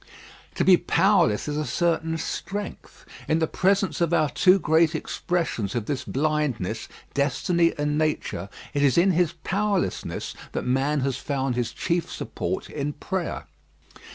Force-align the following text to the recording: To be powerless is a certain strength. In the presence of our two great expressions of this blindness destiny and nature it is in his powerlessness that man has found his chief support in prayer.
To 0.55 0.65
be 0.65 0.77
powerless 0.77 1.47
is 1.47 1.57
a 1.57 1.63
certain 1.63 2.17
strength. 2.17 3.05
In 3.27 3.37
the 3.37 3.45
presence 3.45 4.01
of 4.01 4.15
our 4.15 4.31
two 4.31 4.57
great 4.57 4.95
expressions 4.95 5.75
of 5.75 5.85
this 5.85 6.03
blindness 6.03 6.87
destiny 7.13 7.75
and 7.77 7.99
nature 7.99 8.49
it 8.73 8.81
is 8.81 8.97
in 8.97 9.11
his 9.11 9.33
powerlessness 9.43 10.33
that 10.53 10.65
man 10.65 11.01
has 11.01 11.17
found 11.17 11.55
his 11.55 11.71
chief 11.71 12.11
support 12.11 12.67
in 12.67 12.93
prayer. 12.93 13.45